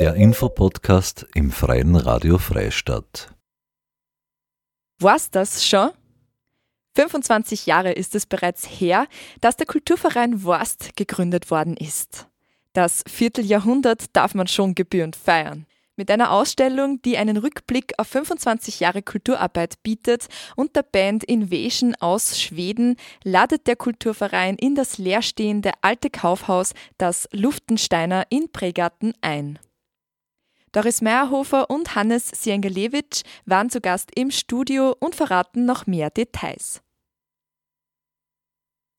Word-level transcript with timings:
Der 0.00 0.14
Infopodcast 0.14 1.26
im 1.34 1.50
Freien 1.50 1.94
Radio 1.94 2.38
Freistadt. 2.38 3.34
War's 4.98 5.30
das 5.30 5.66
schon? 5.66 5.90
25 6.96 7.66
Jahre 7.66 7.92
ist 7.92 8.14
es 8.14 8.24
bereits 8.24 8.64
her, 8.64 9.06
dass 9.42 9.58
der 9.58 9.66
Kulturverein 9.66 10.42
Worst 10.42 10.96
gegründet 10.96 11.50
worden 11.50 11.76
ist. 11.76 12.28
Das 12.72 13.04
Vierteljahrhundert 13.06 14.16
darf 14.16 14.34
man 14.34 14.46
schon 14.46 14.74
gebührend 14.74 15.16
feiern. 15.16 15.66
Mit 15.96 16.10
einer 16.10 16.32
Ausstellung, 16.32 17.02
die 17.02 17.18
einen 17.18 17.36
Rückblick 17.36 17.92
auf 17.98 18.08
25 18.08 18.80
Jahre 18.80 19.02
Kulturarbeit 19.02 19.82
bietet 19.82 20.28
und 20.56 20.76
der 20.76 20.82
Band 20.82 21.24
Invasion 21.24 21.94
aus 21.96 22.40
Schweden 22.40 22.96
ladet 23.22 23.66
der 23.66 23.76
Kulturverein 23.76 24.56
in 24.56 24.74
das 24.74 24.96
leerstehende 24.96 25.72
alte 25.82 26.08
Kaufhaus, 26.08 26.72
das 26.96 27.28
Luftensteiner 27.32 28.24
in 28.30 28.50
Pregarten, 28.50 29.12
ein. 29.20 29.58
Doris 30.72 31.02
Meyerhofer 31.02 31.68
und 31.68 31.94
Hannes 31.94 32.28
Siengelewitsch 32.28 33.22
waren 33.44 33.70
zu 33.70 33.80
Gast 33.80 34.10
im 34.14 34.30
Studio 34.30 34.94
und 35.00 35.14
verraten 35.14 35.64
noch 35.64 35.86
mehr 35.86 36.10
Details 36.10 36.80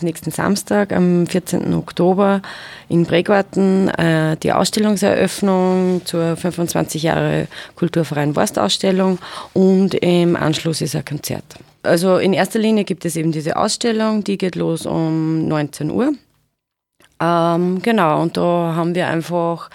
nächsten 0.03 0.31
Samstag, 0.31 0.93
am 0.93 1.27
14. 1.27 1.73
Oktober 1.73 2.41
in 2.89 3.05
Bregarten 3.05 3.89
äh, 3.89 4.37
die 4.37 4.51
Ausstellungseröffnung 4.51 6.01
zur 6.05 6.35
25 6.35 7.03
Jahre 7.03 7.47
Kulturverein 7.75 8.35
Wurstausstellung 8.35 9.19
und 9.53 9.93
im 9.95 10.35
Anschluss 10.35 10.81
ist 10.81 10.95
ein 10.95 11.05
Konzert. 11.05 11.43
Also 11.83 12.17
in 12.17 12.33
erster 12.33 12.59
Linie 12.59 12.83
gibt 12.83 13.05
es 13.05 13.15
eben 13.15 13.31
diese 13.31 13.57
Ausstellung, 13.57 14.23
die 14.23 14.37
geht 14.37 14.55
los 14.55 14.85
um 14.85 15.47
19 15.47 15.91
Uhr. 15.91 16.13
Ähm, 17.19 17.81
genau, 17.81 18.21
und 18.21 18.37
da 18.37 18.73
haben 18.75 18.95
wir 18.95 19.07
einfach 19.07 19.69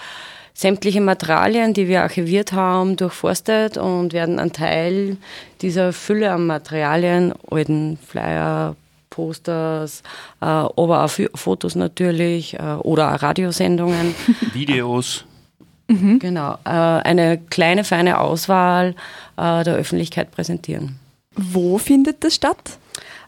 sämtliche 0.56 1.02
Materialien, 1.02 1.74
die 1.74 1.86
wir 1.86 2.02
archiviert 2.02 2.52
haben, 2.52 2.96
durchforstet 2.96 3.76
und 3.76 4.14
werden 4.14 4.38
einen 4.38 4.54
Teil 4.54 5.18
dieser 5.60 5.92
Fülle 5.92 6.32
an 6.32 6.46
Materialien, 6.46 7.34
alten 7.50 7.98
Flyer, 7.98 8.74
Posters, 9.10 10.02
äh, 10.40 10.46
aber 10.46 11.04
auch 11.04 11.10
Fotos 11.34 11.74
natürlich 11.74 12.54
äh, 12.54 12.76
oder 12.82 13.14
auch 13.14 13.22
Radiosendungen. 13.22 14.14
Videos. 14.54 15.24
Mhm. 15.88 16.18
Genau, 16.18 16.54
äh, 16.64 16.70
eine 16.70 17.38
kleine, 17.38 17.84
feine 17.84 18.18
Auswahl 18.18 18.94
äh, 19.36 19.62
der 19.62 19.74
Öffentlichkeit 19.74 20.30
präsentieren. 20.30 20.98
Wo 21.34 21.76
findet 21.76 22.24
das 22.24 22.34
statt? 22.34 22.78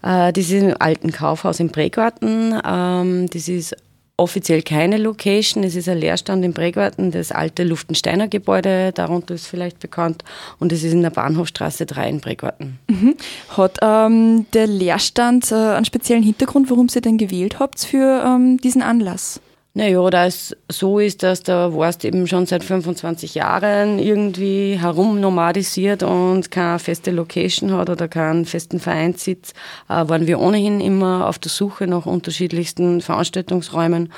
Äh, 0.02 0.32
das 0.32 0.44
ist 0.44 0.52
im 0.52 0.74
alten 0.78 1.12
Kaufhaus 1.12 1.60
im 1.60 1.70
Prägarten. 1.70 2.58
Ähm, 2.64 3.28
das 3.30 3.48
ist 3.48 3.76
offiziell 4.18 4.62
keine 4.62 4.98
Location. 4.98 5.64
Es 5.64 5.76
ist 5.76 5.88
ein 5.88 5.98
Leerstand 5.98 6.44
im 6.44 6.52
Prägarten, 6.52 7.10
das 7.10 7.32
alte 7.32 7.64
Luftensteiner 7.64 8.28
Gebäude, 8.28 8.92
darunter 8.92 9.34
ist 9.34 9.46
vielleicht 9.46 9.78
bekannt. 9.80 10.24
Und 10.58 10.72
es 10.72 10.82
ist 10.82 10.92
in 10.92 11.02
der 11.02 11.10
Bahnhofstraße 11.10 11.86
3 11.86 12.10
in 12.10 12.20
Prägarten. 12.20 12.78
Mhm. 12.88 13.14
Hat 13.56 13.78
ähm, 13.80 14.46
der 14.52 14.66
Leerstand 14.66 15.50
äh, 15.52 15.54
einen 15.54 15.86
speziellen 15.86 16.22
Hintergrund, 16.22 16.68
warum 16.68 16.88
Sie 16.88 17.00
denn 17.00 17.16
gewählt 17.16 17.60
habt 17.60 17.80
für 17.80 18.22
ähm, 18.26 18.58
diesen 18.58 18.82
Anlass? 18.82 19.40
Naja, 19.78 20.10
da 20.10 20.26
es 20.26 20.56
so 20.68 20.98
ist, 20.98 21.22
dass 21.22 21.44
der 21.44 21.72
Wurst 21.72 22.04
eben 22.04 22.26
schon 22.26 22.46
seit 22.46 22.64
25 22.64 23.36
Jahren 23.36 24.00
irgendwie 24.00 24.76
herumnomadisiert 24.76 26.02
und 26.02 26.50
keine 26.50 26.80
feste 26.80 27.12
Location 27.12 27.70
hat 27.70 27.88
oder 27.88 28.08
keinen 28.08 28.44
festen 28.44 28.80
Vereinssitz, 28.80 29.52
äh, 29.88 30.08
waren 30.08 30.26
wir 30.26 30.40
ohnehin 30.40 30.80
immer 30.80 31.28
auf 31.28 31.38
der 31.38 31.52
Suche 31.52 31.86
nach 31.86 32.06
unterschiedlichsten 32.06 33.00
Veranstaltungsräumen 33.00 34.12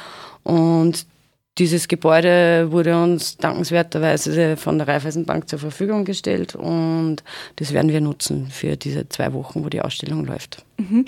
und 0.45 1.05
dieses 1.59 1.89
Gebäude 1.89 2.73
wurde 2.73 2.97
uns 2.97 3.37
dankenswerterweise 3.37 4.57
von 4.57 4.79
der 4.79 4.89
Raiffeisenbank 4.89 5.47
zur 5.47 5.59
Verfügung 5.59 6.07
gestellt 6.07 6.55
und 6.55 7.17
das 7.57 7.75
werden 7.75 7.93
wir 7.93 8.01
nutzen 8.01 8.47
für 8.51 8.79
diese 8.79 9.11
zwei 9.11 9.35
Wochen, 9.35 9.63
wo 9.63 9.69
die 9.69 9.83
Ausstellung 9.83 10.25
läuft. 10.25 10.65
Mhm. 10.79 11.05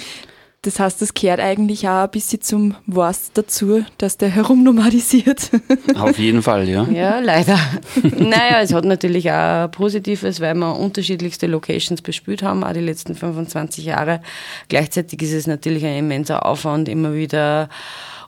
Das 0.65 0.79
heißt, 0.79 1.03
das 1.03 1.13
kehrt 1.13 1.41
eigentlich 1.41 1.89
auch 1.89 2.05
ein 2.05 2.11
bisschen 2.11 2.41
zum 2.41 2.77
Wurst 2.87 3.33
dazu, 3.35 3.85
dass 3.99 4.17
der 4.17 4.29
herumnomadisiert. 4.29 5.51
Auf 5.97 6.21
jeden 6.21 6.41
Fall, 6.41 6.69
ja. 6.69 6.85
Ja, 6.85 7.19
leider. 7.19 7.59
naja, 8.03 8.61
es 8.63 8.73
hat 8.73 8.85
natürlich 8.85 9.29
auch 9.33 9.69
Positives, 9.73 10.41
weil 10.41 10.55
wir 10.55 10.77
unterschiedlichste 10.79 11.49
Locations 11.49 12.01
bespielt 12.01 12.45
haben, 12.45 12.63
auch 12.63 12.73
die 12.73 12.79
letzten 12.79 13.17
25 13.17 13.87
Jahre. 13.87 14.23
Gleichzeitig 14.69 15.21
ist 15.23 15.33
es 15.33 15.49
natürlich 15.49 15.85
ein 15.85 15.99
immenser 15.99 16.47
Aufwand, 16.47 16.89
immer 16.89 17.13
wieder 17.13 17.69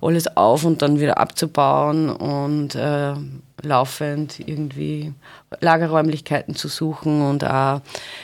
alles 0.03 0.37
auf 0.37 0.65
und 0.65 0.83
dann 0.83 0.99
wieder 0.99 1.19
abzubauen 1.19 2.11
und 2.11 2.75
äh, 2.75 3.15
laufend 3.65 4.41
irgendwie 4.41 5.13
Lagerräumlichkeiten 5.61 6.55
zu 6.55 6.69
suchen 6.69 7.23
und 7.23 7.45
auch 7.45 7.81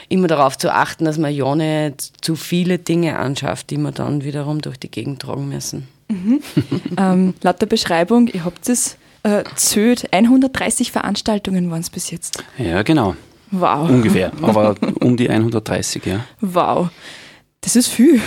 immer 0.09 0.27
darauf 0.27 0.57
zu 0.57 0.73
achten, 0.73 1.05
dass 1.05 1.17
man 1.17 1.33
ja 1.33 1.55
nicht 1.55 2.23
zu 2.23 2.35
viele 2.35 2.77
Dinge 2.77 3.17
anschafft, 3.17 3.69
die 3.69 3.77
man 3.77 3.93
dann 3.93 4.23
wiederum 4.23 4.61
durch 4.61 4.77
die 4.77 4.91
Gegend 4.91 5.21
tragen 5.21 5.49
müssen. 5.49 5.87
Mhm. 6.09 6.41
ähm, 6.97 7.33
laut 7.41 7.61
der 7.61 7.67
Beschreibung, 7.67 8.27
ihr 8.27 8.45
habt 8.45 8.67
es 8.69 8.97
äh, 9.23 9.43
zählt, 9.55 10.11
130 10.13 10.91
Veranstaltungen 10.91 11.69
waren 11.69 11.81
es 11.81 11.89
bis 11.89 12.11
jetzt. 12.11 12.43
Ja, 12.57 12.81
genau. 12.83 13.15
Wow. 13.51 13.89
Ungefähr, 13.89 14.31
aber 14.41 14.75
um 14.99 15.17
die 15.17 15.29
130, 15.29 16.05
ja. 16.05 16.25
Wow. 16.39 16.89
Das 17.61 17.75
ist 17.75 17.87
viel. 17.87 18.21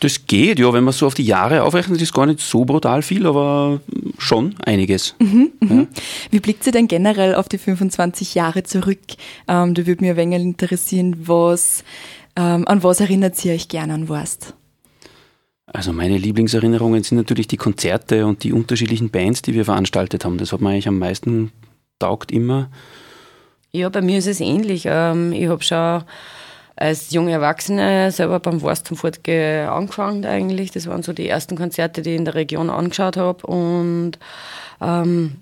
Das 0.00 0.26
geht, 0.26 0.58
ja, 0.58 0.72
wenn 0.72 0.82
man 0.82 0.92
so 0.92 1.06
auf 1.06 1.14
die 1.14 1.22
Jahre 1.22 1.62
aufrechnet, 1.62 2.00
ist 2.02 2.12
gar 2.12 2.26
nicht 2.26 2.40
so 2.40 2.64
brutal 2.64 3.02
viel, 3.02 3.26
aber 3.26 3.80
schon 4.22 4.54
einiges. 4.64 5.14
Mhm, 5.18 5.52
mhm. 5.60 5.80
Ja. 5.80 5.86
Wie 6.30 6.40
blickt 6.40 6.64
sie 6.64 6.70
denn 6.70 6.88
generell 6.88 7.34
auf 7.34 7.48
die 7.48 7.58
25 7.58 8.34
Jahre 8.34 8.62
zurück? 8.62 9.00
Ähm, 9.48 9.74
da 9.74 9.86
würde 9.86 10.02
mich 10.02 10.10
ein 10.10 10.16
wenig 10.16 10.40
interessieren, 10.40 11.16
was, 11.26 11.84
ähm, 12.36 12.66
an 12.68 12.82
was 12.82 13.00
erinnert 13.00 13.36
sie 13.36 13.50
euch 13.50 13.68
gerne 13.68 13.94
an 13.94 14.08
Wurst? 14.08 14.54
Also 15.66 15.92
meine 15.92 16.18
Lieblingserinnerungen 16.18 17.02
sind 17.02 17.18
natürlich 17.18 17.48
die 17.48 17.56
Konzerte 17.56 18.26
und 18.26 18.44
die 18.44 18.52
unterschiedlichen 18.52 19.10
Bands, 19.10 19.42
die 19.42 19.54
wir 19.54 19.64
veranstaltet 19.64 20.24
haben. 20.24 20.38
Das 20.38 20.52
hat 20.52 20.60
mir 20.60 20.70
eigentlich 20.70 20.88
am 20.88 20.98
meisten 20.98 21.50
taugt 21.98 22.30
immer. 22.30 22.70
Ja, 23.70 23.88
bei 23.88 24.02
mir 24.02 24.18
ist 24.18 24.26
es 24.26 24.40
ähnlich. 24.40 24.84
Ähm, 24.86 25.32
ich 25.32 25.48
habe 25.48 25.62
schon 25.62 26.04
als 26.76 27.10
junge 27.10 27.32
Erwachsene 27.32 28.10
selber 28.10 28.40
beim 28.40 28.60
Fortgehen 28.60 29.68
angefangen 29.68 30.24
eigentlich. 30.24 30.70
Das 30.70 30.86
waren 30.86 31.02
so 31.02 31.12
die 31.12 31.28
ersten 31.28 31.56
Konzerte, 31.56 32.02
die 32.02 32.10
ich 32.10 32.16
in 32.16 32.24
der 32.24 32.34
Region 32.34 32.70
angeschaut 32.70 33.16
habe. 33.16 33.46
Und 33.46 34.18
ähm, 34.80 35.36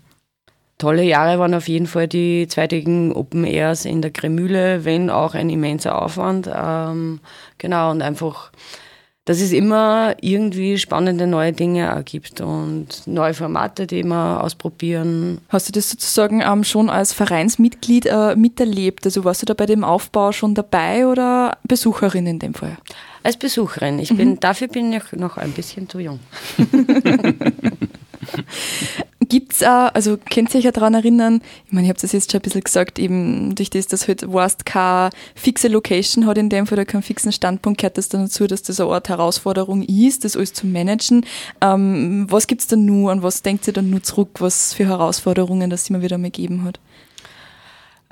tolle 0.79 1.03
Jahre 1.03 1.39
waren 1.39 1.55
auf 1.55 1.69
jeden 1.69 1.87
Fall 1.87 2.09
die 2.09 2.49
zweitägigen 2.49 3.13
Open 3.13 3.45
Airs 3.45 3.85
in 3.85 4.03
der 4.03 4.11
Kremühle, 4.11 4.85
wenn 4.85 5.11
auch 5.11 5.35
ein 5.35 5.51
immenser 5.51 6.01
Aufwand. 6.01 6.51
Ähm, 6.53 7.21
genau, 7.59 7.91
und 7.91 8.03
einfach 8.03 8.51
dass 9.31 9.41
es 9.41 9.53
immer 9.53 10.17
irgendwie 10.23 10.77
spannende 10.77 11.29
neue 11.29 11.53
Dinge 11.53 11.83
ergibt 11.83 12.41
und 12.41 13.07
neue 13.07 13.33
Formate, 13.33 13.87
die 13.87 14.03
wir 14.03 14.43
ausprobieren. 14.43 15.39
Hast 15.51 15.69
du 15.69 15.73
das 15.73 15.89
sozusagen 15.89 16.41
ähm, 16.41 16.65
schon 16.65 16.91
als 16.91 17.13
Vereinsmitglied 17.13 18.07
äh, 18.07 18.35
miterlebt? 18.35 19.07
Also 19.07 19.23
warst 19.23 19.43
du 19.43 19.47
da 19.47 19.55
bei 19.55 19.67
dem 19.67 19.85
Aufbau 19.85 20.33
schon 20.33 20.57
dabei 20.57 21.07
oder 21.07 21.59
Besucherin 21.63 22.27
in 22.27 22.41
dem 22.41 22.55
Fall? 22.55 22.77
Als 23.23 23.37
Besucherin. 23.37 24.01
Ich 24.01 24.17
bin, 24.17 24.31
mhm. 24.31 24.41
Dafür 24.41 24.67
bin 24.67 24.93
ich 24.93 25.13
noch 25.13 25.37
ein 25.37 25.53
bisschen 25.53 25.89
zu 25.89 26.01
jung. 26.01 26.19
Gibt 29.31 29.53
es, 29.53 29.63
äh, 29.63 29.67
also 29.67 30.19
könnt 30.19 30.53
ihr 30.53 30.59
euch 30.59 30.65
ja 30.65 30.73
daran 30.73 30.93
erinnern, 30.95 31.41
ich 31.65 31.73
meine, 31.73 31.87
ich 31.87 31.89
habe 31.89 32.01
das 32.01 32.11
jetzt 32.11 32.33
schon 32.33 32.41
ein 32.41 32.43
bisschen 32.43 32.63
gesagt, 32.63 32.99
eben 32.99 33.55
durch 33.55 33.71
das, 33.71 33.87
dass 33.87 34.09
halt 34.09 34.31
Worst 34.31 34.67
keine 34.67 35.11
fixe 35.37 35.69
Location 35.69 36.27
hat, 36.27 36.37
in 36.37 36.49
dem 36.49 36.67
Fall 36.67 36.79
oder 36.79 36.85
keinen 36.85 37.03
fixen 37.03 37.31
Standpunkt, 37.31 37.81
gehört 37.81 37.97
das 37.97 38.09
dann 38.09 38.23
dazu, 38.23 38.49
dass 38.49 38.63
das 38.63 38.81
eine 38.81 38.91
Art 38.91 39.09
Herausforderung 39.09 39.83
ist, 39.83 40.25
das 40.25 40.37
alles 40.37 40.53
zu 40.53 40.67
managen. 40.67 41.25
Ähm, 41.61 42.27
was 42.29 42.49
gibt 42.49 42.63
es 42.63 42.67
dann 42.67 42.85
nur 42.85 43.13
und 43.13 43.23
was 43.23 43.43
denkt 43.43 43.69
ihr 43.69 43.73
dann 43.73 43.89
nur 43.89 44.03
zurück, 44.03 44.41
was 44.41 44.75
für 44.75 44.87
Herausforderungen 44.87 45.71
das 45.71 45.89
immer 45.89 46.03
wieder 46.03 46.19
mal 46.19 46.33
gegeben 46.33 46.65
hat? 46.65 46.81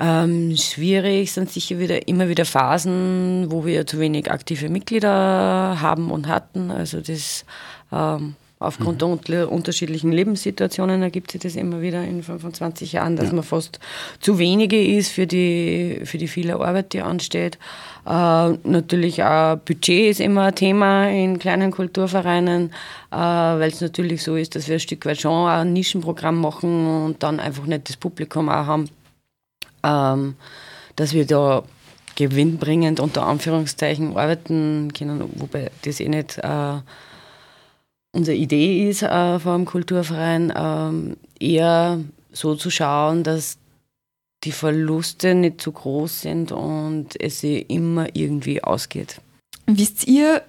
Ähm, 0.00 0.56
schwierig 0.56 1.32
sind 1.32 1.50
sicher 1.50 1.80
wieder 1.80 2.06
immer 2.06 2.28
wieder 2.28 2.44
Phasen, 2.44 3.46
wo 3.48 3.66
wir 3.66 3.84
zu 3.88 3.98
wenig 3.98 4.30
aktive 4.30 4.68
Mitglieder 4.68 5.80
haben 5.80 6.12
und 6.12 6.28
hatten. 6.28 6.70
Also 6.70 7.00
das 7.00 7.44
ähm, 7.90 8.36
Aufgrund 8.60 9.02
mhm. 9.02 9.20
der 9.28 9.52
unterschiedlichen 9.52 10.10
Lebenssituationen 10.10 11.00
ergibt 11.02 11.30
sich 11.30 11.40
das 11.40 11.54
immer 11.54 11.80
wieder 11.80 12.02
in 12.02 12.24
25 12.24 12.92
Jahren, 12.92 13.14
dass 13.14 13.28
ja. 13.28 13.34
man 13.34 13.44
fast 13.44 13.78
zu 14.18 14.38
wenige 14.40 14.84
ist 14.84 15.12
für 15.12 15.28
die, 15.28 16.00
für 16.04 16.18
die 16.18 16.26
viele 16.26 16.56
Arbeit, 16.56 16.92
die 16.92 17.00
ansteht. 17.00 17.56
Äh, 18.04 18.10
natürlich 18.10 19.22
auch 19.22 19.58
Budget 19.58 20.10
ist 20.10 20.20
immer 20.20 20.44
ein 20.46 20.54
Thema 20.56 21.08
in 21.08 21.38
kleinen 21.38 21.70
Kulturvereinen, 21.70 22.70
äh, 23.12 23.16
weil 23.16 23.68
es 23.68 23.80
natürlich 23.80 24.24
so 24.24 24.34
ist, 24.34 24.56
dass 24.56 24.66
wir 24.66 24.74
ein 24.74 24.80
Stück 24.80 25.06
weit 25.06 25.20
schon 25.20 25.48
ein 25.48 25.72
Nischenprogramm 25.72 26.40
machen 26.40 27.04
und 27.04 27.22
dann 27.22 27.38
einfach 27.38 27.66
nicht 27.66 27.88
das 27.88 27.96
Publikum 27.96 28.48
auch 28.48 28.66
haben, 28.66 28.90
ähm, 29.84 30.34
dass 30.96 31.12
wir 31.12 31.26
da 31.26 31.62
gewinnbringend 32.16 32.98
unter 32.98 33.24
Anführungszeichen 33.24 34.16
arbeiten 34.16 34.92
können, 34.92 35.22
wobei 35.36 35.70
das 35.82 36.00
eh 36.00 36.08
nicht 36.08 36.38
äh, 36.38 36.78
unsere 38.12 38.36
Idee 38.36 38.88
ist 38.88 39.02
äh, 39.02 39.38
vom 39.38 39.64
Kulturverein 39.64 40.52
ähm, 40.56 41.16
eher 41.38 42.00
so 42.32 42.54
zu 42.54 42.70
schauen, 42.70 43.22
dass 43.22 43.58
die 44.44 44.52
Verluste 44.52 45.34
nicht 45.34 45.60
zu 45.60 45.72
groß 45.72 46.20
sind 46.20 46.52
und 46.52 47.20
es 47.20 47.40
sich 47.40 47.68
immer 47.70 48.14
irgendwie 48.14 48.62
ausgeht. 48.62 49.20
Wisst 49.66 50.06
ihr, 50.06 50.42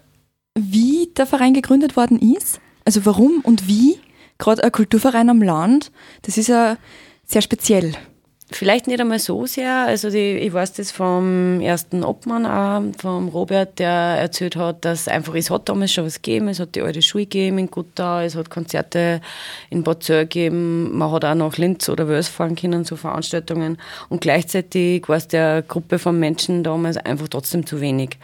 wie 0.56 1.10
der 1.18 1.26
Verein 1.26 1.54
gegründet 1.54 1.96
worden 1.96 2.20
ist? 2.36 2.62
Also 2.86 3.06
warum 3.06 3.42
und 3.42 3.68
wie? 3.68 4.00
Gerade 4.38 4.64
ein 4.64 4.72
Kulturverein 4.72 5.30
am 5.30 5.42
Land, 5.42 5.92
das 6.22 6.38
ist 6.38 6.48
ja 6.48 6.78
sehr 7.26 7.42
speziell. 7.42 7.94
Vielleicht 8.52 8.88
nicht 8.88 9.00
einmal 9.00 9.20
so 9.20 9.46
sehr. 9.46 9.86
Also 9.86 10.10
die, 10.10 10.38
ich 10.38 10.52
weiß 10.52 10.74
das 10.74 10.90
vom 10.92 11.62
ersten 11.62 12.04
Obmann 12.04 12.48
auch, 12.48 12.82
vom 13.00 13.28
Robert, 13.28 13.78
der 13.78 13.90
erzählt 13.90 14.56
hat, 14.56 14.84
dass 14.86 15.08
einfach, 15.08 15.36
es 15.36 15.52
hat 15.52 15.70
damals 15.70 15.92
schon 15.92 16.06
was 16.06 16.16
gegeben, 16.16 16.48
es 16.48 16.60
hat 16.60 16.74
die 16.74 16.82
alte 16.82 17.04
Schule 17.04 17.26
gegeben 17.26 17.60
in 17.60 17.70
Gutau, 17.70 18.22
es 18.22 18.36
hat 18.36 18.50
Konzerte 18.50 19.22
in 19.70 19.84
Bad 19.84 20.02
Zöhr 20.02 20.22
gegeben, 20.22 20.98
man 20.98 21.12
hat 21.12 21.26
auch 21.26 21.36
nach 21.36 21.58
Linz 21.58 21.88
oder 21.90 22.08
Wels 22.08 22.28
fahren 22.28 22.56
können 22.56 22.86
zu 22.86 22.96
Veranstaltungen 22.96 23.78
und 24.10 24.22
gleichzeitig 24.22 25.08
war 25.08 25.18
es 25.18 25.28
der 25.28 25.62
Gruppe 25.62 26.00
von 26.00 26.18
Menschen 26.18 26.64
damals 26.64 26.98
einfach 26.98 27.28
trotzdem 27.28 27.68
zu 27.68 27.82
wenig. 27.82 28.18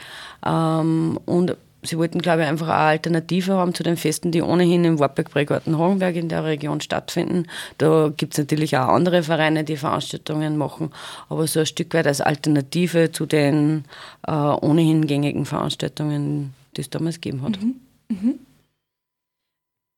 Ähm, 0.43 1.19
und 1.25 1.55
sie 1.85 1.97
wollten, 1.97 2.19
glaube 2.19 2.41
ich, 2.41 2.47
einfach 2.47 2.67
eine 2.67 2.75
Alternative 2.75 3.53
haben 3.53 3.73
zu 3.73 3.83
den 3.83 3.97
Festen, 3.97 4.31
die 4.31 4.41
ohnehin 4.41 4.83
im 4.83 4.99
Wartberg 4.99 5.31
Bregarten 5.31 5.77
Hogenberg 5.77 6.15
in 6.15 6.29
der 6.29 6.43
Region 6.43 6.81
stattfinden. 6.81 7.47
Da 7.77 8.11
gibt 8.15 8.33
es 8.33 8.39
natürlich 8.39 8.77
auch 8.77 8.87
andere 8.87 9.23
Vereine, 9.23 9.63
die 9.63 9.77
Veranstaltungen 9.77 10.57
machen, 10.57 10.91
aber 11.29 11.47
so 11.47 11.59
ein 11.59 11.65
Stück 11.65 11.93
weit 11.93 12.07
als 12.07 12.21
Alternative 12.21 13.11
zu 13.11 13.25
den 13.25 13.85
äh, 14.27 14.31
ohnehin 14.31 15.07
gängigen 15.07 15.45
Veranstaltungen, 15.45 16.53
die 16.75 16.81
es 16.81 16.89
damals 16.89 17.21
gegeben 17.21 17.41
hat. 17.43 17.61
Mhm. 17.61 17.75
Mhm. 18.09 18.39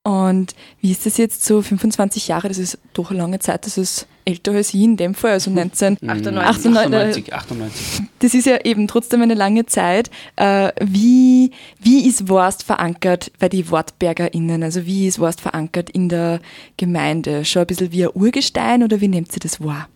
Und 0.08 0.56
wie 0.80 0.92
ist 0.92 1.06
das 1.06 1.18
jetzt 1.18 1.44
so 1.44 1.62
25 1.62 2.30
Jahre? 2.30 2.48
Das 2.48 2.58
ist 2.58 2.78
doch 2.94 3.10
eine 3.10 3.20
lange 3.20 3.40
Zeit, 3.40 3.66
das 3.66 3.78
ist 3.78 4.08
älter 4.24 4.54
als 4.54 4.74
ich 4.74 4.80
in 4.80 4.96
dem 4.96 5.14
Fall, 5.14 5.32
also 5.32 5.52
1998. 5.52 7.34
98. 7.34 8.02
Das 8.20 8.34
ist 8.34 8.46
ja 8.46 8.58
eben 8.64 8.88
trotzdem 8.88 9.22
eine 9.22 9.34
lange 9.34 9.66
Zeit. 9.66 10.10
Äh, 10.38 10.72
wie, 10.82 11.52
wie 11.82 12.08
ist 12.08 12.30
Worst 12.30 12.64
verankert 12.64 13.34
bei 13.38 13.50
den 13.50 13.70
WortbergerInnen? 13.70 14.64
Also 14.64 14.86
wie 14.86 15.08
ist 15.08 15.20
Worst 15.20 15.42
verankert 15.42 15.90
in 15.90 16.08
der 16.08 16.40
Gemeinde? 16.78 17.44
Schon 17.44 17.64
ein 17.64 17.68
bisschen 17.68 17.92
wie 17.92 18.06
ein 18.06 18.12
Urgestein 18.14 18.84
oder 18.84 19.02
wie 19.02 19.10
nehmt 19.10 19.36
ihr 19.36 19.42
das 19.42 19.62
wahr? 19.62 19.90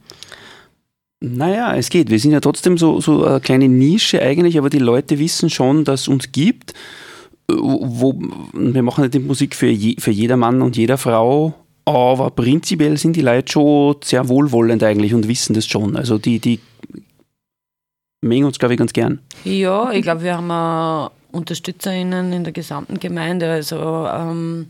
Naja, 1.22 1.74
es 1.78 1.90
geht. 1.90 2.10
Wir 2.10 2.20
sind 2.20 2.32
ja 2.32 2.42
trotzdem 2.42 2.78
so, 2.78 3.00
so 3.00 3.24
eine 3.24 3.40
kleine 3.40 3.70
Nische 3.70 4.22
eigentlich, 4.22 4.58
aber 4.58 4.70
die 4.70 4.80
Leute 4.80 5.20
wissen 5.20 5.50
schon, 5.50 5.86
dass 5.86 6.02
es 6.02 6.08
uns 6.10 6.34
gibt 6.34 6.74
wo, 7.58 8.20
wir 8.54 8.84
machen 8.84 9.02
nicht 9.02 9.14
die 9.14 9.20
Musik 9.20 9.56
für, 9.56 9.70
je, 9.70 9.96
für 10.00 10.12
jeder 10.12 10.38
Mann 10.38 10.62
und 10.62 10.78
jeder 10.78 10.98
Frau, 10.98 11.54
aber 11.86 12.32
prinzipiell 12.32 12.98
sind 12.98 13.16
die 13.16 13.22
Leute 13.22 13.52
schon 13.52 13.96
sehr 14.04 14.28
wohlwollend 14.30 14.84
eigentlich 14.84 15.14
und 15.14 15.28
wissen 15.28 15.54
das 15.54 15.66
schon. 15.66 15.96
Also 15.96 16.18
die, 16.18 16.40
die 16.40 16.60
mögen 18.22 18.46
uns, 18.46 18.60
glaube 18.60 18.74
ich, 18.74 18.80
ganz 18.80 18.94
gern. 18.94 19.20
Ja, 19.44 19.92
ich 19.92 20.04
glaube, 20.04 20.24
wir 20.24 20.38
haben 20.38 20.52
auch 20.52 21.12
UnterstützerInnen 21.32 22.34
in 22.34 22.44
der 22.44 22.54
gesamten 22.54 23.00
Gemeinde. 23.00 23.50
Also 23.50 23.78
ähm, 23.78 24.68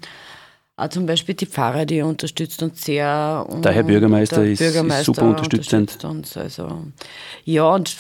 auch 0.78 0.90
zum 0.90 1.06
Beispiel 1.06 1.36
die 1.36 1.46
Pfarrer, 1.46 1.86
die 1.86 2.02
unterstützt 2.02 2.64
uns 2.64 2.84
sehr. 2.84 3.46
der 3.64 3.72
Herr 3.72 3.84
Bürgermeister, 3.84 4.38
der 4.38 4.52
ist, 4.52 4.60
Bürgermeister 4.60 5.02
ist, 5.02 5.06
super 5.06 5.24
unterstützend. 5.24 5.92
Unterstützt 6.04 6.06
uns. 6.06 6.38
Also, 6.38 6.84
ja, 7.44 7.70
und 7.76 7.96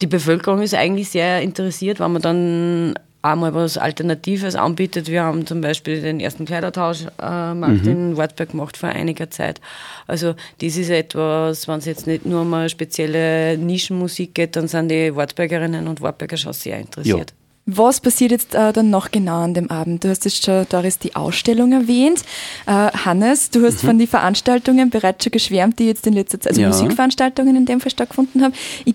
die 0.00 0.06
Bevölkerung 0.06 0.62
ist 0.62 0.74
eigentlich 0.74 1.10
sehr 1.10 1.42
interessiert, 1.42 2.00
wenn 2.00 2.12
man 2.12 2.22
dann 2.22 2.94
einmal 3.22 3.54
was 3.54 3.76
Alternatives 3.76 4.54
anbietet. 4.54 5.08
Wir 5.08 5.24
haben 5.24 5.46
zum 5.46 5.60
Beispiel 5.60 6.00
den 6.00 6.20
ersten 6.20 6.46
Kleidertausch 6.46 7.06
äh, 7.20 7.54
mhm. 7.54 7.80
in 7.84 8.16
Wartberg 8.16 8.50
gemacht 8.50 8.76
vor 8.76 8.88
einiger 8.88 9.30
Zeit. 9.30 9.60
Also 10.06 10.34
das 10.60 10.76
ist 10.76 10.90
etwas, 10.90 11.68
wenn 11.68 11.78
es 11.78 11.84
jetzt 11.84 12.06
nicht 12.06 12.24
nur 12.24 12.42
um 12.42 12.54
eine 12.54 12.70
spezielle 12.70 13.58
Nischenmusik 13.58 14.34
geht, 14.34 14.56
dann 14.56 14.68
sind 14.68 14.88
die 14.88 15.14
Wartbergerinnen 15.14 15.86
und 15.86 16.00
Wartberger 16.00 16.38
schon 16.38 16.54
sehr 16.54 16.78
interessiert. 16.78 17.30
Ja. 17.30 17.36
Was 17.66 18.00
passiert 18.00 18.32
jetzt 18.32 18.54
äh, 18.54 18.72
dann 18.72 18.88
noch 18.88 19.10
genau 19.10 19.42
an 19.42 19.52
dem 19.52 19.70
Abend? 19.70 20.02
Du 20.02 20.08
hast 20.08 20.24
jetzt 20.24 20.44
schon, 20.44 20.66
Doris, 20.70 20.98
die 20.98 21.14
Ausstellung 21.14 21.72
erwähnt. 21.72 22.24
Äh, 22.66 22.70
Hannes, 22.70 23.50
du 23.50 23.64
hast 23.64 23.82
mhm. 23.82 23.86
von 23.86 23.98
den 23.98 24.08
Veranstaltungen 24.08 24.88
bereits 24.88 25.22
schon 25.22 25.30
geschwärmt, 25.30 25.78
die 25.78 25.86
jetzt 25.86 26.06
in 26.06 26.14
letzter 26.14 26.40
Zeit, 26.40 26.52
also 26.52 26.62
ja. 26.62 26.68
Musikveranstaltungen 26.68 27.54
in 27.54 27.66
dem 27.66 27.80
Fall 27.80 27.90
stattgefunden 27.90 28.42
haben. 28.42 28.54
Ich 28.86 28.94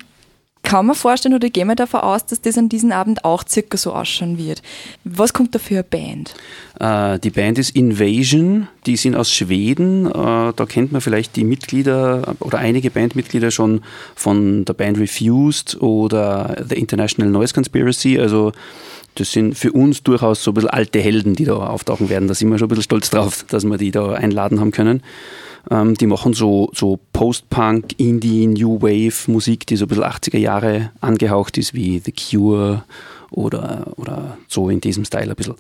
kann 0.66 0.88
man 0.88 0.96
vorstellen 0.96 1.36
oder 1.36 1.50
gehen 1.50 1.68
wir 1.68 1.76
davon 1.76 2.02
aus, 2.02 2.26
dass 2.26 2.42
das 2.42 2.58
an 2.58 2.68
diesem 2.68 2.92
Abend 2.92 3.24
auch 3.24 3.44
circa 3.48 3.78
so 3.78 3.94
ausschauen 3.94 4.38
wird. 4.38 4.62
Was 5.06 5.32
kommt 5.32 5.56
da 5.56 5.60
für 5.60 5.76
eine 5.76 5.84
Band? 5.84 6.34
Äh, 6.80 7.20
die 7.20 7.30
Band 7.30 7.58
ist 7.58 7.76
Invasion, 7.76 8.68
die 8.86 8.98
sind 8.98 9.16
aus 9.16 9.32
Schweden. 9.32 10.06
Äh, 10.08 10.12
da 10.56 10.66
kennt 10.68 10.92
man 10.92 11.02
vielleicht 11.02 11.36
die 11.36 11.44
Mitglieder 11.44 12.36
oder 12.40 12.60
einige 12.60 12.92
Bandmitglieder 12.92 13.52
schon 13.52 13.82
von 14.16 14.66
der 14.66 14.74
Band 14.74 15.00
Refused 15.00 15.82
oder 15.82 16.64
The 16.68 16.76
International 16.76 17.32
Noise 17.32 17.54
Conspiracy. 17.54 18.20
Also 18.20 18.52
das 19.16 19.32
sind 19.32 19.58
für 19.58 19.72
uns 19.72 20.04
durchaus 20.04 20.44
so 20.44 20.52
ein 20.52 20.56
bisschen 20.56 20.70
alte 20.70 21.00
Helden, 21.00 21.36
die 21.36 21.46
da 21.46 21.56
auftauchen 21.56 22.10
werden. 22.10 22.28
Da 22.28 22.34
sind 22.34 22.50
wir 22.50 22.58
schon 22.58 22.68
ein 22.68 22.70
bisschen 22.70 22.84
stolz 22.84 23.10
drauf, 23.10 23.46
dass 23.50 23.64
wir 23.64 23.78
die 23.78 23.92
da 23.92 24.14
einladen 24.14 24.60
haben 24.60 24.72
können. 24.72 25.02
Ähm, 25.72 25.96
die 25.96 26.06
machen 26.06 26.34
so, 26.34 26.70
so 26.74 27.00
Post-Punk, 27.14 27.98
Indie, 27.98 28.48
New 28.48 28.82
Wave 28.82 29.32
Musik, 29.32 29.66
die 29.68 29.78
so 29.78 29.86
ein 29.86 29.88
bisschen 29.88 30.04
80er 30.04 30.38
Jahre 30.38 30.92
angehaucht 31.02 31.58
ist, 31.58 31.74
wie 31.74 32.00
The 32.00 32.12
Cure 32.12 32.84
oder, 33.32 33.94
oder 33.98 34.38
so 34.48 34.70
in 34.70 34.82
diesem 34.82 35.06
Style 35.06 35.30
ein 35.30 35.36
bisschen. 35.36 35.56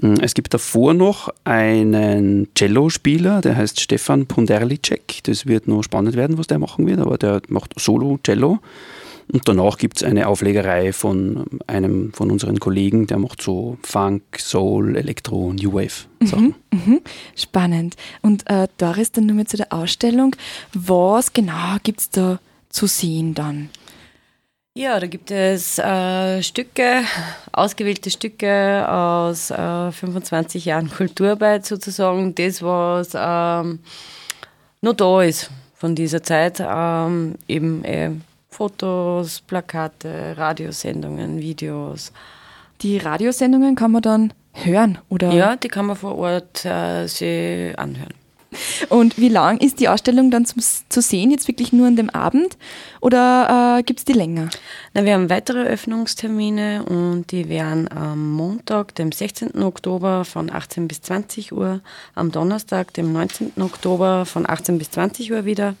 Mm, 0.00 0.14
es 0.20 0.34
gibt 0.34 0.54
davor 0.54 0.94
noch 0.94 1.28
einen 1.44 2.48
Cello-Spieler, 2.54 3.40
der 3.40 3.56
heißt 3.56 3.80
Stefan 3.80 4.26
Punderlicek. 4.26 5.22
Das 5.24 5.46
wird 5.46 5.68
noch 5.68 5.82
spannend 5.82 6.16
werden, 6.16 6.38
was 6.38 6.46
der 6.46 6.58
machen 6.58 6.86
wird, 6.86 7.00
aber 7.00 7.18
der 7.18 7.42
macht 7.48 7.78
Solo-Cello. 7.78 8.58
Und 9.30 9.46
danach 9.46 9.76
gibt 9.76 9.98
es 9.98 10.02
eine 10.04 10.26
Auflegerei 10.26 10.92
von 10.92 11.44
einem 11.66 12.12
von 12.14 12.30
unseren 12.30 12.58
Kollegen, 12.58 13.06
der 13.06 13.18
macht 13.18 13.42
so 13.42 13.76
Funk, 13.82 14.22
Soul, 14.38 14.96
Elektro, 14.96 15.52
New 15.52 15.74
Wave 15.74 16.06
Sachen. 16.22 16.54
Mhm, 16.72 16.94
mh. 16.94 17.00
Spannend. 17.36 17.96
Und 18.22 18.48
äh, 18.48 18.68
Doris, 18.78 19.12
dann 19.12 19.26
nur 19.26 19.36
mal 19.36 19.46
zu 19.46 19.58
der 19.58 19.72
Ausstellung. 19.72 20.34
Was 20.72 21.32
genau 21.32 21.76
gibt 21.82 22.00
es 22.00 22.10
da 22.10 22.40
zu 22.70 22.86
sehen 22.86 23.34
dann? 23.34 23.68
Ja, 24.78 25.00
da 25.00 25.08
gibt 25.08 25.32
es 25.32 25.76
äh, 25.80 26.40
Stücke, 26.40 27.02
ausgewählte 27.50 28.12
Stücke 28.12 28.88
aus 28.88 29.50
äh, 29.50 29.90
25 29.90 30.66
Jahren 30.66 30.88
Kulturarbeit 30.88 31.66
sozusagen. 31.66 32.32
Das, 32.36 32.62
was 32.62 33.10
ähm, 33.16 33.80
noch 34.80 34.92
da 34.92 35.22
ist 35.22 35.50
von 35.74 35.96
dieser 35.96 36.22
Zeit. 36.22 36.62
Ähm, 36.64 37.34
eben 37.48 37.82
äh, 37.82 38.12
Fotos, 38.50 39.40
Plakate, 39.40 40.36
Radiosendungen, 40.36 41.40
Videos. 41.40 42.12
Die 42.80 42.98
Radiosendungen 42.98 43.74
kann 43.74 43.90
man 43.90 44.02
dann 44.02 44.32
hören, 44.52 44.98
oder? 45.08 45.32
Ja, 45.32 45.56
die 45.56 45.66
kann 45.66 45.86
man 45.86 45.96
vor 45.96 46.16
Ort 46.16 46.64
äh, 46.64 47.08
sich 47.08 47.76
anhören. 47.76 48.14
Und 48.88 49.18
wie 49.18 49.28
lang 49.28 49.58
ist 49.58 49.80
die 49.80 49.88
Ausstellung 49.88 50.30
dann 50.30 50.44
zum, 50.44 50.62
zu 50.88 51.00
sehen? 51.00 51.30
Jetzt 51.30 51.48
wirklich 51.48 51.72
nur 51.72 51.86
an 51.86 51.96
dem 51.96 52.10
Abend 52.10 52.56
oder 53.00 53.78
äh, 53.78 53.82
gibt 53.82 54.00
es 54.00 54.04
die 54.04 54.12
länger? 54.12 54.48
Na, 54.94 55.04
wir 55.04 55.14
haben 55.14 55.30
weitere 55.30 55.64
Öffnungstermine 55.64 56.84
und 56.84 57.30
die 57.30 57.48
werden 57.48 57.88
am 57.90 58.32
Montag, 58.32 58.94
dem 58.94 59.12
16. 59.12 59.62
Oktober 59.62 60.24
von 60.24 60.50
18 60.50 60.88
bis 60.88 61.02
20 61.02 61.52
Uhr, 61.52 61.80
am 62.14 62.32
Donnerstag, 62.32 62.92
dem 62.94 63.12
19. 63.12 63.52
Oktober 63.60 64.26
von 64.26 64.48
18 64.48 64.78
bis 64.78 64.90
20 64.90 65.32
Uhr 65.32 65.44
wieder 65.44 65.74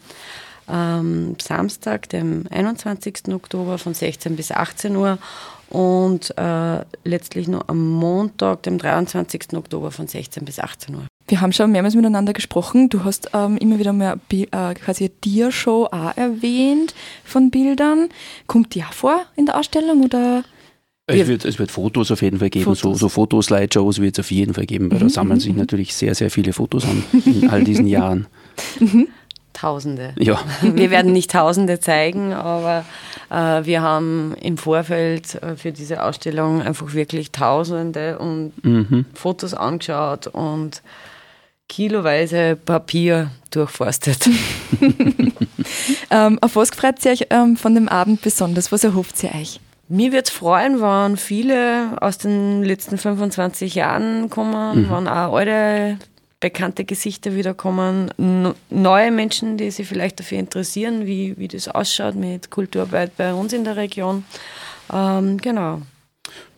am 0.68 1.36
Samstag, 1.40 2.08
dem 2.10 2.44
21. 2.50 3.28
Oktober 3.28 3.78
von 3.78 3.94
16 3.94 4.36
bis 4.36 4.52
18 4.52 4.96
Uhr 4.96 5.18
und 5.70 6.36
äh, 6.36 6.84
letztlich 7.04 7.48
nur 7.48 7.68
am 7.68 7.90
Montag, 7.90 8.62
dem 8.62 8.78
23. 8.78 9.54
Oktober 9.54 9.90
von 9.90 10.06
16 10.06 10.44
bis 10.44 10.58
18 10.58 10.94
Uhr. 10.94 11.07
Wir 11.28 11.42
haben 11.42 11.52
schon 11.52 11.70
mehrmals 11.70 11.94
miteinander 11.94 12.32
gesprochen. 12.32 12.88
Du 12.88 13.04
hast 13.04 13.30
ähm, 13.34 13.58
immer 13.58 13.78
wieder 13.78 13.92
mal 13.92 14.18
äh, 14.30 14.74
quasi 14.74 15.04
eine 15.04 15.12
Dia-Show 15.24 15.88
auch 15.90 16.16
erwähnt 16.16 16.94
von 17.22 17.50
Bildern. 17.50 18.08
Kommt 18.46 18.74
die 18.74 18.82
auch 18.82 18.94
vor 18.94 19.20
in 19.36 19.44
der 19.44 19.58
Ausstellung 19.58 20.04
oder? 20.04 20.42
Es 21.06 21.26
wird, 21.26 21.44
es 21.44 21.58
wird 21.58 21.70
Fotos 21.70 22.10
auf 22.10 22.20
jeden 22.20 22.38
Fall 22.38 22.50
geben, 22.50 22.64
Fotos. 22.64 22.80
so, 22.80 22.94
so 22.94 23.08
Fotoslideshows 23.08 24.00
wird 24.00 24.18
es 24.18 24.24
auf 24.24 24.30
jeden 24.30 24.52
Fall 24.52 24.66
geben, 24.66 24.90
weil 24.90 24.98
mhm. 24.98 25.04
da 25.04 25.08
sammeln 25.08 25.40
sich 25.40 25.52
mhm. 25.52 25.58
natürlich 25.58 25.94
sehr, 25.94 26.14
sehr 26.14 26.30
viele 26.30 26.52
Fotos 26.52 26.84
an 26.84 27.02
in 27.24 27.48
all 27.48 27.64
diesen 27.64 27.86
Jahren. 27.86 28.26
Mhm. 28.78 29.08
Tausende. 29.54 30.14
Ja. 30.18 30.38
Wir 30.62 30.90
werden 30.90 31.12
nicht 31.12 31.30
Tausende 31.30 31.80
zeigen, 31.80 32.32
aber 32.32 32.84
äh, 33.30 33.64
wir 33.64 33.82
haben 33.82 34.34
im 34.40 34.56
Vorfeld 34.56 35.42
äh, 35.42 35.56
für 35.56 35.72
diese 35.72 36.04
Ausstellung 36.04 36.62
einfach 36.62 36.94
wirklich 36.94 37.32
Tausende 37.32 38.18
und 38.18 38.52
mhm. 38.62 39.06
Fotos 39.14 39.54
angeschaut 39.54 40.28
und 40.28 40.82
kiloweise 41.68 42.56
Papier 42.56 43.30
durchforstet. 43.50 44.28
ähm, 46.10 46.38
auf 46.40 46.56
was 46.56 46.70
freut 46.70 47.04
ihr 47.04 47.12
euch 47.12 47.26
ähm, 47.30 47.56
von 47.56 47.74
dem 47.74 47.88
Abend 47.88 48.22
besonders? 48.22 48.72
Was 48.72 48.84
erhofft 48.84 49.22
ihr 49.22 49.34
euch? 49.34 49.60
Mir 49.88 50.12
wird 50.12 50.28
es 50.28 50.34
freuen, 50.34 50.82
wenn 50.82 51.16
viele 51.16 51.96
aus 52.02 52.18
den 52.18 52.62
letzten 52.62 52.98
25 52.98 53.74
Jahren 53.74 54.28
kommen, 54.28 54.82
mhm. 54.82 54.90
wenn 54.90 55.08
auch 55.08 55.34
alte 55.34 55.98
bekannte 56.40 56.84
Gesichter 56.84 57.34
wiederkommen, 57.34 58.10
neue 58.70 59.10
Menschen, 59.10 59.56
die 59.56 59.70
sich 59.70 59.88
vielleicht 59.88 60.20
dafür 60.20 60.38
interessieren, 60.38 61.06
wie, 61.06 61.36
wie 61.36 61.48
das 61.48 61.68
ausschaut 61.68 62.14
mit 62.14 62.50
Kulturarbeit 62.50 63.16
bei 63.16 63.34
uns 63.34 63.52
in 63.52 63.64
der 63.64 63.76
Region. 63.76 64.24
Ähm, 64.92 65.38
genau. 65.38 65.82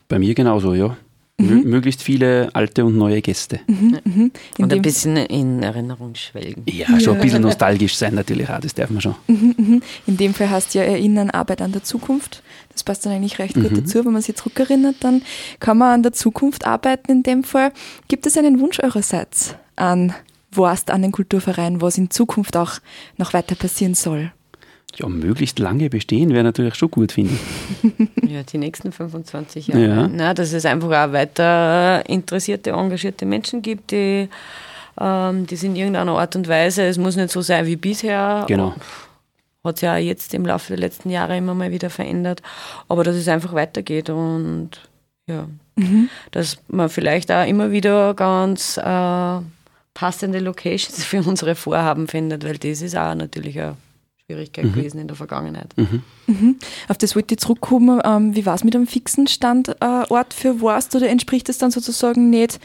Bei 0.08 0.18
mir 0.18 0.34
genauso, 0.34 0.74
ja. 0.74 0.96
Mhm. 1.40 1.62
Möglichst 1.64 2.02
viele 2.02 2.50
alte 2.52 2.84
und 2.84 2.96
neue 2.96 3.22
Gäste. 3.22 3.60
Mhm, 3.66 3.98
mhm. 4.04 4.30
Und 4.58 4.72
ein 4.72 4.82
bisschen 4.82 5.16
in 5.16 5.62
Erinnerung 5.62 6.14
schwelgen. 6.14 6.64
Ja, 6.66 7.00
schon 7.00 7.16
ein 7.16 7.20
bisschen 7.20 7.42
nostalgisch 7.42 7.96
sein 7.96 8.14
natürlich 8.14 8.48
auch, 8.48 8.60
das 8.60 8.74
darf 8.74 8.90
man 8.90 9.00
schon. 9.00 9.14
Mhm, 9.26 9.54
mhm. 9.56 9.82
In 10.06 10.16
dem 10.16 10.34
Fall 10.34 10.50
heißt 10.50 10.74
ja 10.74 10.82
Erinnern, 10.82 11.30
Arbeit 11.30 11.62
an 11.62 11.72
der 11.72 11.82
Zukunft. 11.82 12.42
Das 12.72 12.84
passt 12.84 13.04
dann 13.04 13.12
eigentlich 13.12 13.38
recht 13.38 13.54
gut 13.54 13.70
mhm. 13.70 13.76
dazu. 13.76 14.04
Wenn 14.04 14.12
man 14.12 14.22
sich 14.22 14.36
zurückerinnert, 14.36 14.96
dann 15.00 15.22
kann 15.58 15.78
man 15.78 15.94
an 15.94 16.02
der 16.02 16.12
Zukunft 16.12 16.66
arbeiten 16.66 17.10
in 17.10 17.22
dem 17.22 17.44
Fall. 17.44 17.72
Gibt 18.08 18.26
es 18.26 18.36
einen 18.36 18.60
Wunsch 18.60 18.80
eurerseits 18.80 19.54
an 19.76 20.14
Worst, 20.52 20.90
an 20.90 21.02
den 21.02 21.12
Kulturverein, 21.12 21.80
was 21.80 21.98
in 21.98 22.10
Zukunft 22.10 22.56
auch 22.56 22.80
noch 23.16 23.32
weiter 23.32 23.54
passieren 23.54 23.94
soll? 23.94 24.32
Ja, 24.98 25.08
möglichst 25.08 25.58
lange 25.58 25.88
bestehen 25.90 26.30
wäre 26.30 26.44
natürlich 26.44 26.74
schon 26.74 26.90
gut, 26.90 27.12
finde 27.12 27.34
ich. 27.34 28.08
Ja, 28.30 28.44
die 28.44 28.58
nächsten 28.58 28.92
25 28.92 29.68
Jahre. 29.68 29.84
Ja. 29.84 30.08
Na, 30.08 30.34
dass 30.34 30.52
es 30.52 30.64
einfach 30.64 30.88
auch 30.88 31.12
weiter 31.12 32.08
interessierte, 32.08 32.70
engagierte 32.70 33.26
Menschen 33.26 33.60
gibt, 33.60 33.90
die 33.90 34.28
ähm, 35.00 35.46
das 35.46 35.62
in 35.62 35.74
irgendeiner 35.74 36.12
Art 36.12 36.36
und 36.36 36.46
Weise, 36.46 36.84
es 36.84 36.98
muss 36.98 37.16
nicht 37.16 37.30
so 37.30 37.40
sein 37.40 37.66
wie 37.66 37.76
bisher. 37.76 38.44
Genau. 38.46 38.74
Hat 39.64 39.78
sich 39.78 39.86
ja 39.86 39.96
jetzt 39.96 40.32
im 40.32 40.46
Laufe 40.46 40.68
der 40.68 40.78
letzten 40.78 41.10
Jahre 41.10 41.36
immer 41.36 41.54
mal 41.54 41.70
wieder 41.70 41.90
verändert. 41.90 42.40
Aber 42.88 43.02
dass 43.02 43.16
es 43.16 43.28
einfach 43.28 43.52
weitergeht 43.52 44.10
und 44.10 44.70
ja, 45.26 45.48
mhm. 45.76 46.08
dass 46.30 46.58
man 46.68 46.88
vielleicht 46.88 47.30
auch 47.32 47.46
immer 47.46 47.70
wieder 47.70 48.14
ganz 48.14 48.76
äh, 48.76 49.40
passende 49.94 50.38
Locations 50.38 51.04
für 51.04 51.22
unsere 51.22 51.54
Vorhaben 51.54 52.08
findet, 52.08 52.44
weil 52.44 52.58
das 52.58 52.82
ist 52.82 52.96
auch 52.96 53.14
natürlich 53.14 53.60
ein 53.60 53.76
Schwierigkeit 54.30 54.66
mhm. 54.66 54.72
gewesen 54.72 55.00
in 55.00 55.08
der 55.08 55.16
Vergangenheit. 55.16 55.76
Mhm. 55.76 56.02
Mhm. 56.26 56.56
Auf 56.88 56.98
das 56.98 57.16
wollte 57.16 57.34
ich 57.34 57.40
zurückkommen. 57.40 58.00
Ähm, 58.04 58.36
wie 58.36 58.46
war 58.46 58.54
es 58.54 58.64
mit 58.64 58.74
einem 58.74 58.86
fixen 58.86 59.26
Standort 59.26 60.34
für 60.34 60.60
Wurst 60.60 60.94
oder 60.94 61.08
entspricht 61.08 61.48
es 61.48 61.58
dann 61.58 61.70
sozusagen 61.70 62.30
nicht 62.30 62.60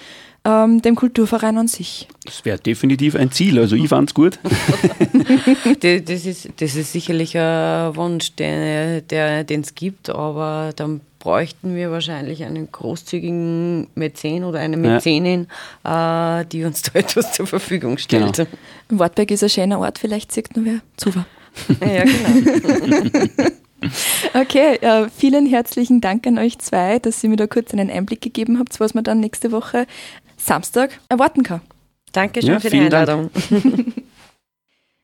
ähm, 0.45 0.81
dem 0.81 0.95
Kulturverein 0.95 1.57
an 1.57 1.67
sich? 1.67 2.07
Das 2.25 2.45
wäre 2.45 2.59
definitiv 2.59 3.15
ein 3.15 3.31
Ziel. 3.31 3.57
Also 3.59 3.75
ich 3.75 3.87
fand 3.87 4.11
es 4.11 4.13
gut. 4.13 4.39
das, 5.79 6.25
ist, 6.25 6.49
das 6.57 6.75
ist 6.75 6.91
sicherlich 6.93 7.37
ein 7.37 7.95
Wunsch, 7.95 8.35
den 8.35 9.01
es 9.01 9.07
der, 9.07 9.43
gibt, 9.73 10.09
aber 10.09 10.71
dann 10.75 11.01
bräuchten 11.25 11.75
wir 11.75 11.89
wahrscheinlich 11.89 12.43
einen 12.43 12.71
großzügigen 12.71 13.87
Mäzen 13.95 14.43
oder 14.43 14.59
eine 14.59 14.77
Mäzenin, 14.77 15.47
ja. 15.83 16.41
äh, 16.41 16.45
die 16.45 16.63
uns 16.63 16.83
da 16.83 16.91
etwas 16.99 17.33
zur 17.33 17.47
Verfügung 17.47 17.97
stellt. 17.97 18.37
Genau. 18.37 18.49
Wartberg 18.89 19.31
ist 19.31 19.41
ein 19.41 19.49
schöner 19.49 19.79
Ort, 19.79 19.97
vielleicht 19.97 20.31
sieht 20.31 20.55
nur 20.55 20.65
wer 20.65 20.81
zu. 20.97 21.11
Ja, 21.81 22.03
genau. 22.03 23.49
Okay, 24.33 24.75
äh, 24.77 25.09
vielen 25.15 25.45
herzlichen 25.45 26.01
Dank 26.01 26.25
an 26.25 26.39
euch 26.39 26.57
zwei, 26.57 26.97
dass 26.97 27.23
ihr 27.23 27.29
mir 27.29 27.35
da 27.35 27.45
kurz 27.45 27.71
einen 27.71 27.91
Einblick 27.91 28.21
gegeben 28.21 28.57
habt, 28.57 28.79
was 28.79 28.95
man 28.95 29.03
dann 29.03 29.19
nächste 29.19 29.51
Woche 29.51 29.85
Samstag 30.37 30.99
erwarten 31.07 31.43
kann. 31.43 31.61
Dankeschön 32.11 32.53
ja, 32.53 32.59
für 32.59 32.69
die 32.69 32.79
Einladung. 32.79 33.29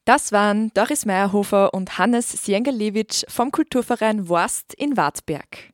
Das 0.05 0.31
waren 0.31 0.72
Doris 0.74 1.05
Meyerhofer 1.05 1.75
und 1.75 2.00
Hannes 2.00 2.31
Siengelewitsch 2.31 3.24
vom 3.27 3.51
Kulturverein 3.51 4.27
Worst 4.27 4.74
in 4.74 4.98
Wartberg. 4.98 5.72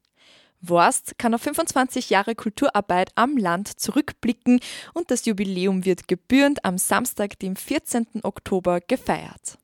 Worst 0.59 1.17
kann 1.17 1.33
auf 1.33 1.41
25 1.43 2.09
Jahre 2.09 2.35
Kulturarbeit 2.35 3.09
am 3.15 3.37
Land 3.37 3.79
zurückblicken 3.79 4.59
und 4.93 5.11
das 5.11 5.25
Jubiläum 5.25 5.85
wird 5.85 6.09
gebührend 6.09 6.65
am 6.65 6.77
Samstag, 6.77 7.39
dem 7.39 7.55
14. 7.55 8.05
Oktober, 8.23 8.81
gefeiert. 8.81 9.57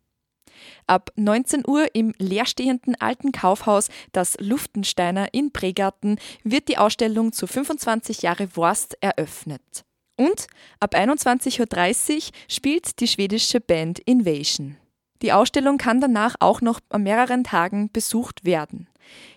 Ab 0.94 1.10
19 1.16 1.64
Uhr 1.66 1.88
im 1.96 2.14
leerstehenden 2.20 2.94
alten 3.02 3.32
Kaufhaus 3.32 3.90
Das 4.12 4.38
Luftensteiner 4.40 5.34
in 5.34 5.52
Pregarten 5.52 6.20
wird 6.44 6.68
die 6.68 6.78
Ausstellung 6.78 7.34
zu 7.34 7.48
25 7.48 8.22
Jahre 8.22 8.56
Wurst 8.56 8.96
eröffnet. 9.02 9.86
Und 10.18 10.46
ab 10.80 10.94
21.30 10.94 12.16
Uhr 12.16 12.22
spielt 12.48 13.00
die 13.00 13.08
schwedische 13.08 13.60
Band 13.60 13.98
Invasion. 14.02 14.78
Die 15.24 15.34
Ausstellung 15.34 15.80
kann 15.80 16.00
danach 16.00 16.36
auch 16.40 16.62
noch 16.62 16.80
an 16.90 17.02
mehreren 17.02 17.44
Tagen 17.44 17.92
besucht 17.92 18.46
werden. 18.46 18.88